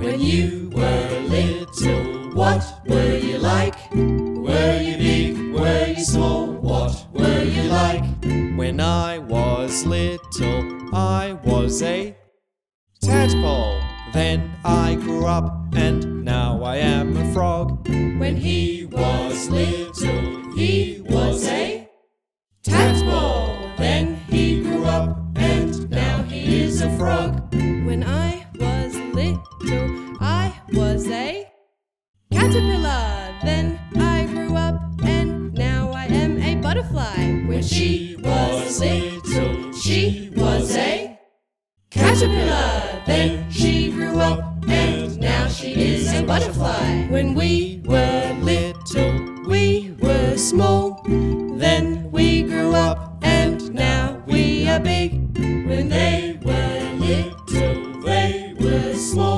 [0.00, 3.76] When you were little, what were you like?
[3.92, 5.52] Were you big?
[5.52, 6.46] Were you small?
[6.52, 8.04] What were you like?
[8.56, 12.16] When I was little, I was a
[13.02, 13.80] tadpole.
[14.12, 17.86] Then I grew up, and now I am a frog.
[17.88, 21.65] When he was little, he was a
[26.76, 27.54] is a frog.
[27.86, 31.50] When I was little, I was a
[32.30, 33.34] caterpillar.
[33.42, 37.46] Then I grew up, and now I am a butterfly.
[37.46, 41.18] When she was little, she was a
[41.90, 43.02] caterpillar.
[43.06, 47.06] Then she grew up, and now she is a butterfly.
[47.08, 51.02] When we were little, we were small.
[51.06, 55.15] Then we grew up, and now we are big.
[58.98, 59.35] Small.